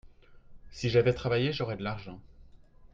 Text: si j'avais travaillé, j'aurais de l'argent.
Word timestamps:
si 0.71 0.89
j'avais 0.89 1.13
travaillé, 1.13 1.53
j'aurais 1.53 1.77
de 1.77 1.83
l'argent. 1.83 2.19